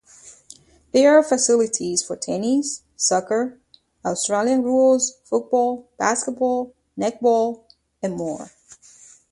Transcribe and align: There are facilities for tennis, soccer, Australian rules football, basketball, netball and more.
There 0.93 1.15
are 1.15 1.21
facilities 1.21 2.01
for 2.01 2.15
tennis, 2.17 2.81
soccer, 2.95 3.59
Australian 4.03 4.63
rules 4.63 5.19
football, 5.23 5.91
basketball, 5.99 6.73
netball 6.97 7.65
and 8.01 8.15
more. 8.15 8.49